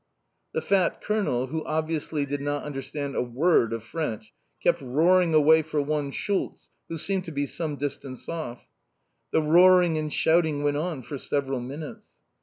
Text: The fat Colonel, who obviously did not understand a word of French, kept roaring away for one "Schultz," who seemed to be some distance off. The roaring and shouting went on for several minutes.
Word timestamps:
The 0.55 0.63
fat 0.63 0.99
Colonel, 1.03 1.45
who 1.45 1.63
obviously 1.65 2.25
did 2.25 2.41
not 2.41 2.63
understand 2.63 3.15
a 3.15 3.21
word 3.21 3.71
of 3.71 3.83
French, 3.83 4.33
kept 4.63 4.81
roaring 4.81 5.35
away 5.35 5.61
for 5.61 5.79
one 5.79 6.09
"Schultz," 6.09 6.71
who 6.89 6.97
seemed 6.97 7.25
to 7.25 7.31
be 7.31 7.45
some 7.45 7.75
distance 7.75 8.27
off. 8.27 8.63
The 9.29 9.43
roaring 9.43 9.99
and 9.99 10.11
shouting 10.11 10.63
went 10.63 10.77
on 10.77 11.03
for 11.03 11.19
several 11.19 11.59
minutes. 11.59 12.07